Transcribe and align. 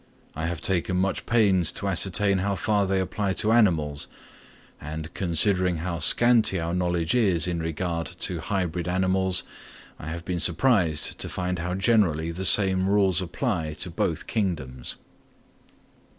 I 0.35 0.47
have 0.47 0.61
taken 0.61 0.97
much 0.97 1.27
pains 1.27 1.71
to 1.73 1.87
ascertain 1.87 2.39
how 2.39 2.55
far 2.55 2.87
they 2.87 2.99
apply 2.99 3.33
to 3.33 3.51
animals, 3.51 4.07
and, 4.81 5.13
considering 5.13 5.77
how 5.77 5.99
scanty 5.99 6.59
our 6.59 6.73
knowledge 6.73 7.13
is 7.13 7.45
in 7.45 7.59
regard 7.59 8.07
to 8.21 8.39
hybrid 8.39 8.87
animals, 8.87 9.43
I 9.99 10.07
have 10.07 10.25
been 10.25 10.39
surprised 10.39 11.19
to 11.19 11.29
find 11.29 11.59
how 11.59 11.75
generally 11.75 12.31
the 12.31 12.45
same 12.45 12.89
rules 12.89 13.21
apply 13.21 13.73
to 13.75 13.91
both 13.91 14.25
kingdoms. 14.25 14.95